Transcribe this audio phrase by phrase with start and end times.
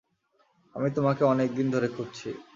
[0.75, 2.29] আমি তোমাকে অনেক দিন ধরে খুঁজছি।